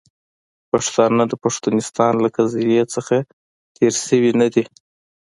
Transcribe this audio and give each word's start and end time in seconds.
پښتانه 0.71 1.23
د 1.27 1.33
پښتونستان 1.43 2.13
له 2.23 2.29
قضیې 2.37 2.81
نه 2.85 3.21
تیر 3.75 3.93
شوي 4.05 4.31
نه 4.41 4.47
دي. 4.53 4.63